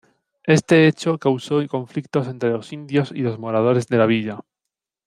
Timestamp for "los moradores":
3.21-3.85